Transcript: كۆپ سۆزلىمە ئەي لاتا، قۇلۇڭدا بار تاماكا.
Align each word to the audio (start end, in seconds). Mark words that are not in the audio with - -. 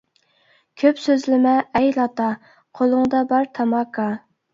كۆپ 0.83 1.01
سۆزلىمە 1.01 1.51
ئەي 1.79 1.91
لاتا، 1.97 2.29
قۇلۇڭدا 2.79 3.21
بار 3.33 3.47
تاماكا. 3.59 4.09